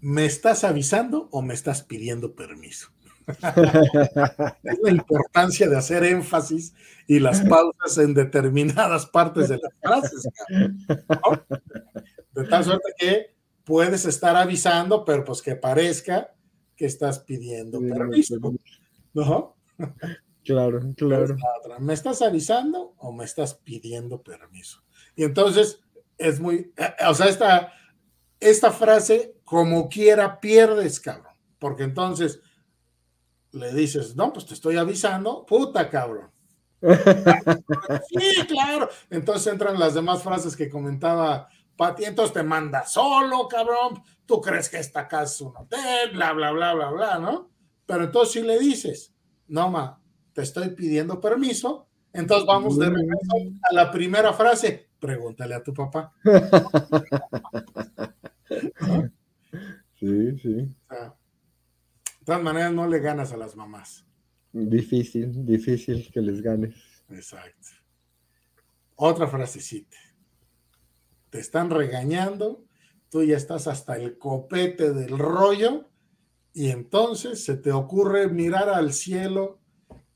[0.00, 2.90] ¿Me estás avisando o me estás pidiendo permiso?
[4.62, 6.74] es la importancia de hacer énfasis
[7.06, 10.28] y las pausas en determinadas partes de las frases.
[12.32, 16.34] De tal suerte que puedes estar avisando, pero pues que parezca
[16.76, 18.36] que estás pidiendo permiso.
[19.12, 19.56] ¿No?
[20.44, 21.36] Claro, claro.
[21.80, 24.82] ¿Me estás avisando o me estás pidiendo permiso?
[25.14, 25.82] Y entonces
[26.16, 27.72] es muy, eh, o sea, esta,
[28.40, 31.34] esta frase, como quiera, pierdes, cabrón.
[31.58, 32.40] Porque entonces
[33.52, 36.30] le dices, no, pues te estoy avisando, puta, cabrón.
[36.80, 38.88] sí, claro.
[39.10, 41.48] Entonces entran las demás frases que comentaba
[41.78, 46.32] Pati, entonces te manda solo, cabrón, tú crees que esta casa es un hotel, bla,
[46.32, 47.50] bla, bla, bla, bla, ¿no?
[47.86, 49.14] Pero entonces si le dices,
[49.46, 50.00] no, ma,
[50.32, 53.36] te estoy pidiendo permiso, entonces vamos de regreso
[53.70, 56.12] a la primera frase, pregúntale a tu papá.
[59.98, 60.54] Sí, sí.
[60.54, 60.74] de
[62.24, 64.06] todas maneras no le ganas a las mamás.
[64.52, 66.76] Difícil, difícil que les ganes.
[67.10, 67.70] Exacto.
[68.94, 69.96] Otra frasecita
[71.30, 72.64] te están regañando,
[73.10, 75.88] tú ya estás hasta el copete del rollo
[76.52, 79.60] y entonces se te ocurre mirar al cielo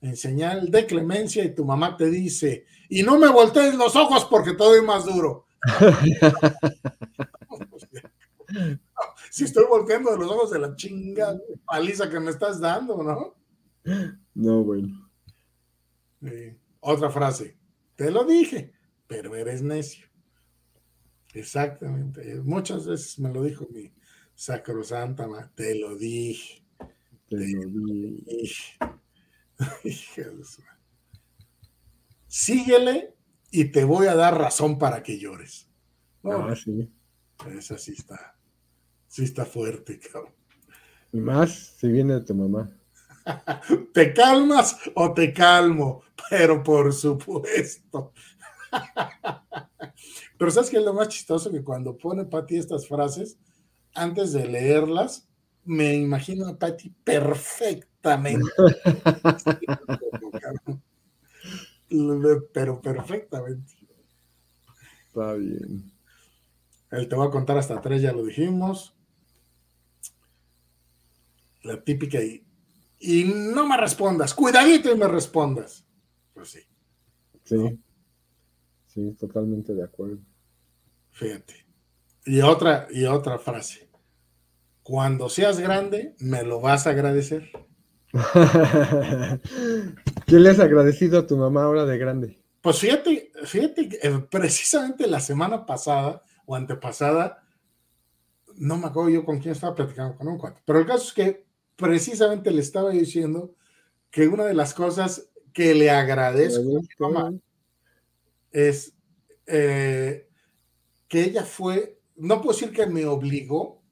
[0.01, 4.25] en señal de clemencia y tu mamá te dice, y no me voltees los ojos
[4.25, 5.47] porque todo es más duro.
[9.31, 13.37] si estoy volteando los ojos de la chinga paliza que me estás dando, ¿no?
[14.35, 15.11] No, bueno.
[16.81, 17.57] Otra frase,
[17.97, 18.73] te lo dije,
[19.07, 20.07] pero eres necio.
[21.35, 22.41] Exactamente.
[22.43, 23.93] Muchas veces me lo dijo mi
[24.35, 26.65] sacrosanta, te lo dije.
[27.29, 27.71] Te, lo
[28.27, 28.79] dije.
[32.27, 33.15] Síguele
[33.51, 35.69] y te voy a dar razón para que llores.
[36.25, 36.91] ah, sí.
[37.51, 38.32] Esa sí está.
[39.13, 40.33] Sí está fuerte, cabrón.
[41.13, 42.71] Y más si viene de tu mamá.
[43.93, 46.03] ¿Te calmas o te calmo?
[46.31, 48.15] Pero por supuesto.
[50.39, 51.51] Pero ¿sabes qué es lo más chistoso?
[51.51, 53.37] Que cuando pone Patti estas frases,
[53.95, 55.29] antes de leerlas,
[55.67, 58.51] me imagino a Patti perfectamente.
[62.55, 63.75] Pero perfectamente.
[65.07, 65.93] Está bien.
[66.91, 68.97] Él te va a contar hasta tres, ya lo dijimos.
[71.63, 72.45] La típica y,
[72.99, 75.87] y no me respondas, cuidadito y me respondas.
[76.35, 76.61] Pues sí.
[77.45, 77.79] Sí.
[78.87, 80.19] Sí, totalmente de acuerdo.
[81.13, 81.67] Fíjate.
[82.27, 83.89] Y otra, y otra frase.
[84.83, 87.51] Cuando seas grande, me lo vas a agradecer.
[90.27, 92.43] ¿Qué le has agradecido a tu mamá ahora de grande?
[92.61, 97.43] Pues fíjate, fíjate, eh, precisamente la semana pasada o antepasada,
[98.57, 101.13] no me acuerdo yo con quién estaba platicando con un cuate, pero el caso es
[101.13, 103.55] que precisamente le estaba diciendo
[104.11, 107.33] que una de las cosas que le agradezco a mi mamá
[108.51, 108.95] es
[109.47, 110.29] eh,
[111.09, 113.83] que ella fue, no puedo decir que me obligó,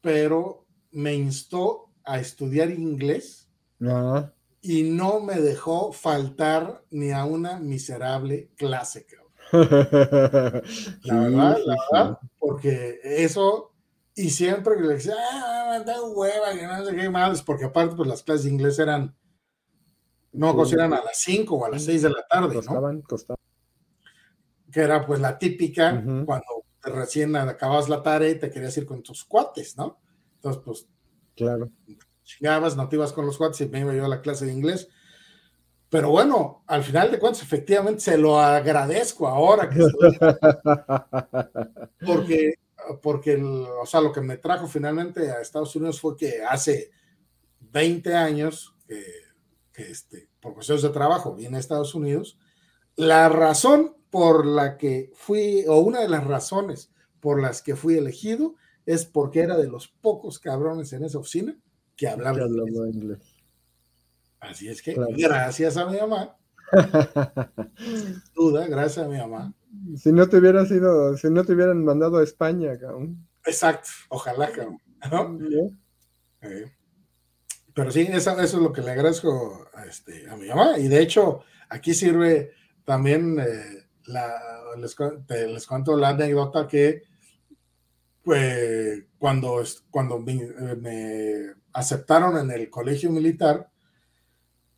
[0.00, 3.48] pero me instó a estudiar inglés
[4.60, 9.06] y no me dejó faltar ni a una miserable clase.
[9.52, 13.71] La verdad, la verdad, porque eso,
[14.14, 17.96] y siempre que le decía, ah, da hueva, que no sé qué más, porque aparte,
[17.96, 19.16] pues las clases de inglés eran,
[20.32, 20.74] no, sí.
[20.74, 23.02] eran a las 5 o a las 6 de la tarde, costaban, ¿no?
[23.04, 23.38] Costaban.
[24.70, 29.02] Que era pues la típica cuando recién acabas la tarea y te querías ir con
[29.02, 30.00] tus cuates, ¿no?
[30.36, 30.88] Entonces, pues,
[31.36, 31.70] claro.
[32.24, 34.52] Chingabas, no te ibas con los cuates y me iba yo a la clase de
[34.52, 34.88] inglés.
[35.88, 40.18] Pero bueno, al final de cuentas, efectivamente se lo agradezco ahora que estoy...
[42.06, 42.54] porque,
[43.02, 46.90] porque o sea, lo que me trajo finalmente a Estados Unidos fue que hace
[47.60, 49.02] 20 años que,
[49.72, 52.38] que este, por cuestiones de trabajo vine a Estados Unidos,
[52.96, 56.90] la razón por la que fui, o una de las razones
[57.20, 61.56] por las que fui elegido, es porque era de los pocos cabrones en esa oficina
[61.96, 63.36] que hablaba, inglés.
[64.40, 66.36] Así es que gracias a mi mamá.
[68.34, 69.54] duda, gracias a mi mamá.
[69.96, 73.26] Si no te hubieran sido, si no te hubieran mandado a España, cabrón.
[73.44, 74.80] Exacto, ojalá, cabrón.
[77.74, 80.78] Pero sí, eso, es lo que le agradezco a, este, a mi mamá.
[80.78, 82.52] Y de hecho, aquí sirve
[82.84, 84.38] también, eh, la,
[84.76, 84.96] les,
[85.28, 87.04] les, cuento la anécdota que
[88.22, 93.70] pues, cuando, cuando me, aceptaron en el colegio militar,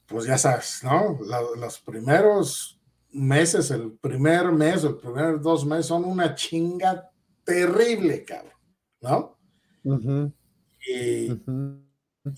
[0.06, 1.18] pues ya sabes, ¿no?
[1.56, 2.80] los primeros
[3.14, 7.10] meses, el primer mes, el primer dos meses son una chinga
[7.44, 8.52] terrible, cabrón,
[9.00, 9.38] ¿no?
[10.86, 11.30] y,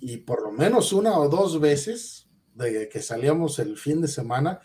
[0.01, 4.61] y por lo menos una o dos veces de que salíamos el fin de semana,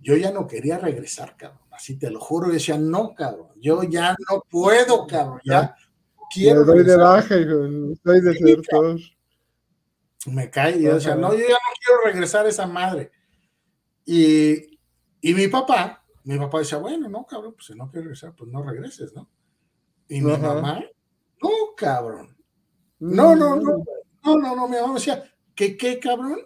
[0.00, 1.60] yo ya no quería regresar, cabrón.
[1.70, 5.74] Así te lo juro, decía, no, cabrón, yo ya no puedo, cabrón, ya
[6.32, 6.60] quiero.
[6.60, 9.04] Me doy de baja, hijo, estoy de
[10.26, 13.10] Me cae y yo decía, no, yo ya no quiero regresar a esa madre.
[14.04, 14.75] Y,
[15.20, 18.50] y mi papá, mi papá decía, bueno, no, cabrón, pues si no quieres regresar, pues
[18.50, 19.28] no regreses, ¿no?
[20.08, 20.84] Y mi mamá,
[21.42, 22.36] no, cabrón.
[22.98, 23.84] No, no, no,
[24.24, 25.22] no, no, no, mi mamá decía,
[25.54, 26.40] ¿qué, qué, cabrón?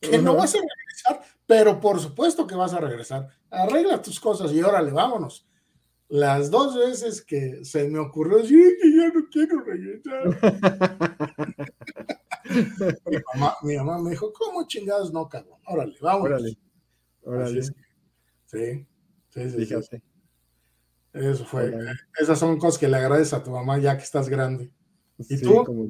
[0.00, 3.28] Que no vas a regresar, pero por supuesto que vas a regresar.
[3.50, 5.48] Arregla tus cosas y órale, vámonos.
[6.08, 10.24] Las dos veces que se me ocurrió decir que ya no quiero regresar.
[13.62, 15.58] mi, mamá, me dijo, ¿cómo chingados no, cabrón?
[15.66, 16.40] Órale, vámonos.
[16.40, 16.58] Órale,
[17.26, 17.62] órale.
[17.62, 17.72] sí,
[18.46, 20.02] sí, sí, sí.
[21.12, 21.74] Eso fue.
[22.18, 24.70] Esas son cosas que le agradeces a tu mamá ya que estás grande.
[25.18, 25.64] ¿Y tú?
[25.64, 25.88] Como...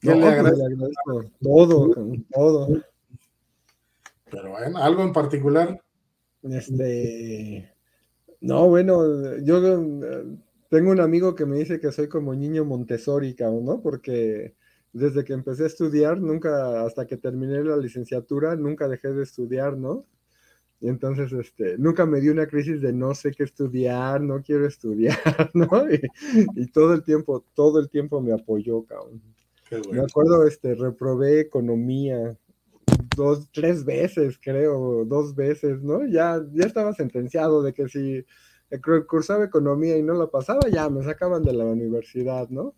[0.00, 1.24] ¿Qué le, agradezco?
[1.40, 1.90] Todo,
[2.32, 2.82] todo.
[4.30, 5.80] Pero bueno, algo en particular.
[6.42, 7.72] Este.
[8.40, 10.24] No, bueno, yo eh,
[10.68, 13.80] tengo un amigo que me dice que soy como niño Montessori, ¿no?
[13.80, 14.54] Porque
[14.92, 19.76] desde que empecé a estudiar, nunca, hasta que terminé la licenciatura, nunca dejé de estudiar,
[19.76, 20.06] ¿no?
[20.80, 24.66] Y entonces, este, nunca me dio una crisis de no sé qué estudiar, no quiero
[24.66, 25.16] estudiar,
[25.54, 25.68] ¿no?
[26.56, 29.22] Y, todo el tiempo, todo el tiempo me apoyó, cabrón.
[29.90, 32.36] Me acuerdo, este, reprobé economía
[33.16, 36.04] dos, tres veces, creo, dos veces, ¿no?
[36.06, 38.26] Ya, ya estaba sentenciado de que si
[39.06, 42.74] cursaba economía y no la pasaba, ya me sacaban de la universidad, ¿no?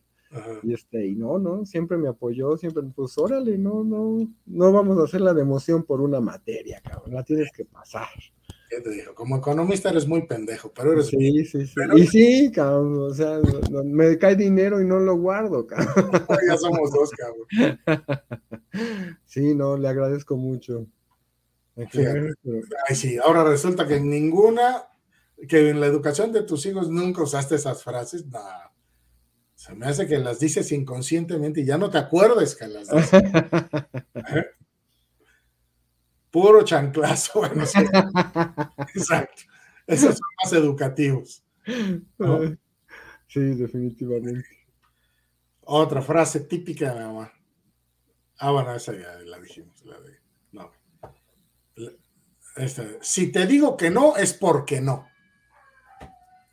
[0.62, 4.98] Y este, y no, no, siempre me apoyó, siempre, pues órale, no, no, no vamos
[4.98, 8.08] a hacer la democión por una materia, cabrón, la tienes que pasar.
[8.68, 9.14] ¿Qué te digo?
[9.14, 11.06] Como economista eres muy pendejo, pero eres.
[11.06, 11.74] Sí, sí, sí.
[11.96, 13.40] Y sí, cabrón, o sea,
[13.84, 16.10] me cae dinero y no lo guardo, cabrón.
[16.48, 17.80] ya somos dos, cabrón.
[19.26, 20.86] Sí, no, le agradezco mucho.
[21.76, 24.88] Ay, sí, ahora resulta que en ninguna,
[25.48, 28.73] que en la educación de tus hijos nunca usaste esas frases, nada
[29.64, 33.12] se me hace que las dices inconscientemente y ya no te acuerdas que las dices.
[34.14, 34.46] ¿Eh?
[36.30, 37.40] Puro chanclazo.
[37.40, 39.42] Bueno, Exacto.
[39.86, 41.42] Esos son más educativos.
[43.26, 44.46] Sí, definitivamente.
[45.62, 47.32] Otra frase típica de mi mamá.
[48.40, 49.82] Ah, bueno, esa ya la dijimos.
[49.86, 50.18] La de,
[50.52, 50.72] no.
[53.00, 55.08] si te digo que no, es porque no.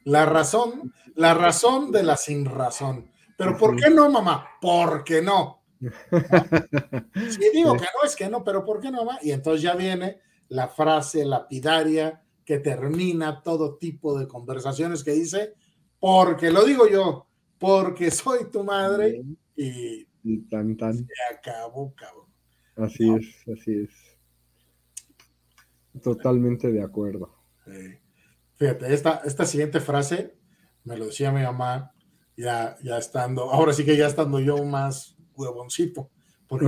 [0.03, 3.11] La razón, la razón de la sin razón.
[3.37, 4.47] Pero ¿por qué no, mamá?
[4.61, 5.63] Porque no.
[5.79, 9.19] Si digo que no, es que no, pero ¿por qué no, mamá?
[9.21, 15.53] Y entonces ya viene la frase lapidaria que termina todo tipo de conversaciones que dice,
[15.99, 19.23] porque lo digo yo, porque soy tu madre
[19.55, 20.05] y,
[20.49, 20.97] tan, tan.
[20.97, 22.27] se acabó, cabrón.
[22.75, 23.89] Así es, así es.
[26.01, 27.35] Totalmente de acuerdo.
[28.61, 30.35] Fíjate, esta, esta siguiente frase
[30.83, 31.93] me lo decía mi mamá
[32.37, 36.11] ya, ya estando, ahora sí que ya estando yo más huevoncito,
[36.45, 36.67] porque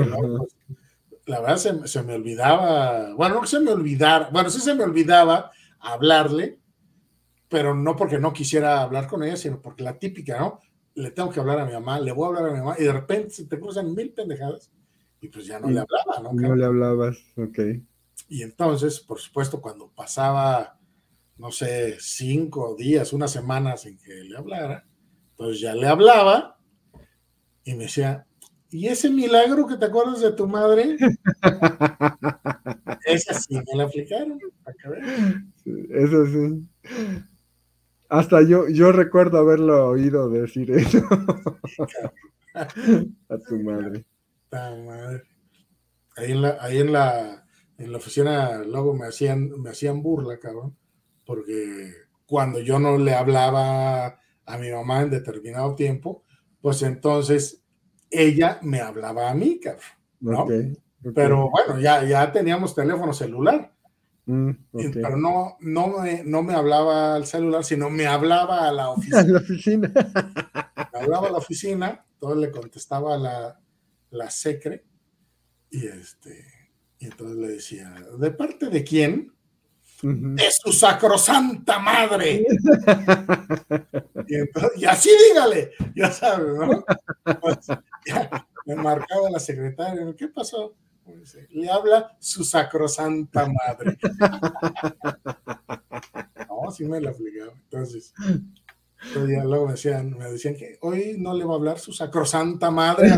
[1.27, 4.83] la verdad se, se, me olvidaba, bueno, no se me olvidara, bueno, sí se me
[4.83, 6.57] olvidaba hablarle,
[7.47, 10.61] pero no porque no quisiera hablar con ella, sino porque la típica, ¿no?
[10.95, 12.85] Le tengo que hablar a mi mamá, le voy a hablar a mi mamá, y
[12.85, 14.71] de repente se te cruzan mil pendejadas,
[15.21, 16.33] y pues ya no le hablaba, ¿no?
[16.33, 17.59] No le hablabas, ok.
[18.29, 20.79] Y entonces, por supuesto, cuando pasaba
[21.43, 24.85] no sé, cinco días, una semana sin que le hablara.
[25.31, 26.57] Entonces ya le hablaba
[27.65, 28.25] y me decía,
[28.69, 30.95] ¿y ese milagro que te acuerdas de tu madre?
[33.05, 34.39] Esa sí me la aplicaron,
[35.65, 36.65] Eso sí.
[38.07, 40.99] Hasta yo, yo recuerdo haberlo oído decir eso.
[42.53, 44.05] A tu madre.
[46.15, 47.45] Ahí en la, ahí en la,
[47.77, 50.77] en la oficina luego me hacían, me hacían burla, cabrón
[51.25, 51.93] porque
[52.25, 56.23] cuando yo no le hablaba a mi mamá en determinado tiempo,
[56.61, 57.63] pues entonces
[58.09, 59.81] ella me hablaba a mí, cabrón,
[60.21, 60.47] ¿no?
[61.13, 63.73] Pero bueno, ya, ya teníamos teléfono celular.
[64.25, 64.51] Mm,
[64.93, 69.19] pero no, no, me, no me hablaba al celular, sino me hablaba a la oficina.
[69.19, 69.91] A la oficina.
[70.93, 73.59] me hablaba a la oficina, entonces le contestaba a la,
[74.11, 74.85] la secre
[75.69, 76.45] y este
[76.99, 79.33] y entonces le decía, ¿de parte de quién?
[80.03, 82.45] De su sacrosanta madre.
[84.75, 86.83] y, así dígale, ya sabes, ¿no?
[87.39, 87.59] Pues,
[88.65, 90.75] me marcaba la secretaria, ¿qué pasó?
[91.51, 93.97] Le habla su sacrosanta madre.
[96.49, 97.53] no, sí me la aplicaba.
[97.53, 98.13] Entonces,
[99.15, 103.11] luego me decían, me decían que hoy no le va a hablar su sacrosanta madre.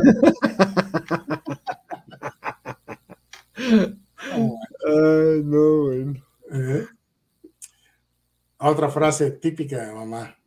[3.57, 6.24] Ay, no, bueno.
[6.51, 6.85] ¿Eh?
[8.57, 10.37] Otra frase típica de mamá.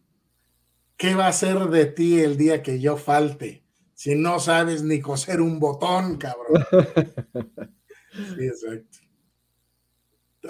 [0.97, 3.65] ¿Qué va a ser de ti el día que yo falte?
[3.95, 6.65] Si no sabes ni coser un botón, cabrón.
[8.11, 8.99] Sí, exacto.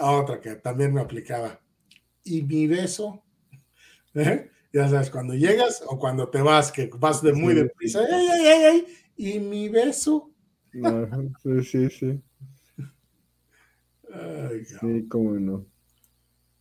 [0.00, 1.60] Otra que también me aplicaba.
[2.24, 3.22] ¿Y mi beso?
[4.14, 4.50] ¿Eh?
[4.72, 8.00] Ya sabes, cuando llegas o cuando te vas, que vas de muy deprisa.
[8.00, 8.86] ¡Ay, ay, ay, ay!
[9.16, 10.30] ¿Y mi beso?
[10.72, 12.22] sí, sí, sí.
[14.80, 15.66] Sí, cómo no.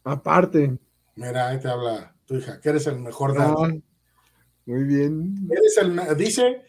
[0.04, 0.78] Aparte.
[1.16, 3.84] Mira, ahí te habla tu hija, que eres el mejor ah, daddy.
[4.66, 5.48] muy bien.
[5.50, 6.62] Eres el, dice,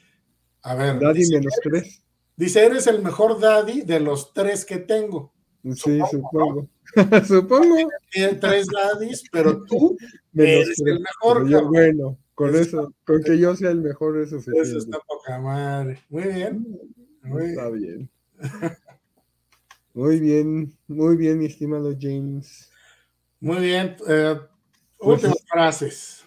[0.62, 0.98] a ver.
[0.98, 2.02] Daddy menos tres.
[2.36, 5.32] Dice, eres el mejor daddy de los tres que tengo.
[5.74, 6.68] Sí, supongo.
[7.26, 7.76] supongo.
[8.10, 9.96] Tiene tres daddies, pero tú
[10.34, 11.48] eres el mejor.
[11.48, 15.38] Yo, bueno, con eso, con que yo sea el mejor, eso se Eso está poca
[15.40, 16.00] madre.
[16.08, 16.66] Muy bien.
[17.22, 18.10] Muy está bien.
[19.98, 22.70] Muy bien, muy bien, mi estimado James.
[23.40, 23.96] Muy bien.
[24.06, 24.38] Eh,
[24.96, 26.24] pues últimas frases.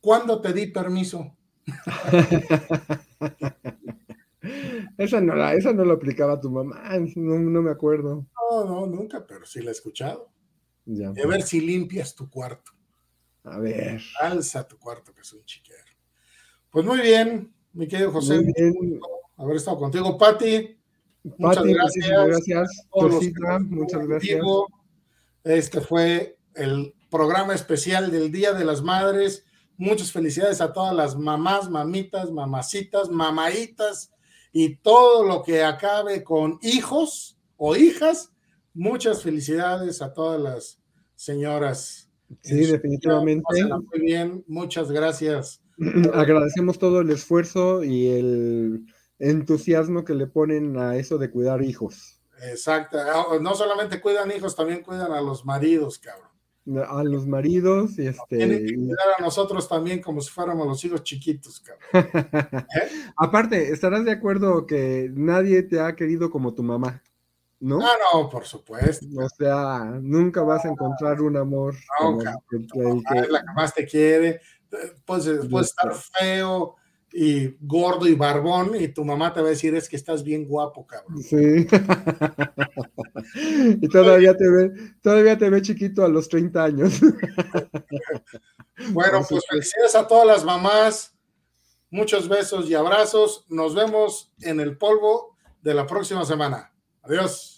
[0.00, 1.36] ¿Cuándo te di permiso?
[4.96, 6.82] esa, no la, esa no lo aplicaba tu mamá,
[7.16, 8.24] no, me acuerdo.
[8.50, 10.30] No, no, nunca, pero sí la he escuchado.
[10.86, 11.48] a ver pues.
[11.50, 12.72] si limpias tu cuarto.
[13.44, 14.00] A ver.
[14.18, 15.92] Alza tu cuarto, que es un chiquero.
[16.70, 18.36] Pues muy bien, mi querido José.
[18.36, 18.98] Muy bien.
[19.36, 20.75] Haber estado contigo, Pati.
[21.38, 22.86] Muchas gracias.
[23.70, 24.40] muchas gracias.
[25.44, 29.44] Este fue el programa especial del Día de las Madres.
[29.76, 34.12] Muchas felicidades a todas las mamás, mamitas, mamacitas, mamaitas
[34.52, 38.32] y todo lo que acabe con hijos o hijas.
[38.72, 40.80] Muchas felicidades a todas las
[41.14, 42.10] señoras.
[42.42, 43.64] Sí, definitivamente.
[43.64, 45.62] Muy bien, muchas gracias.
[46.14, 48.86] Agradecemos todo el esfuerzo y el
[49.18, 52.20] entusiasmo que le ponen a eso de cuidar hijos.
[52.42, 52.98] Exacto.
[52.98, 56.26] Ah, no solamente cuidan hijos, también cuidan a los maridos, cabrón.
[56.88, 58.38] A los maridos y este.
[58.38, 62.10] Tienen que cuidar a nosotros también como si fuéramos los hijos chiquitos, cabrón.
[62.74, 62.90] ¿Eh?
[63.16, 67.02] Aparte, estarás de acuerdo que nadie te ha querido como tu mamá,
[67.60, 67.80] ¿no?
[67.80, 69.06] Ah, no, por supuesto.
[69.16, 71.76] O sea, nunca vas a encontrar un amor.
[72.00, 74.40] No, cabrón, Es la que más te quiere.
[75.04, 76.74] Puedes, puedes estar feo,
[77.18, 80.44] y gordo y barbón, y tu mamá te va a decir es que estás bien
[80.44, 81.22] guapo, cabrón.
[81.22, 81.66] Sí.
[83.80, 87.00] y todavía te ve, todavía te ve chiquito a los 30 años.
[88.90, 91.14] bueno, pues felicidades a todas las mamás.
[91.88, 93.46] Muchos besos y abrazos.
[93.48, 96.70] Nos vemos en el polvo de la próxima semana.
[97.00, 97.55] Adiós.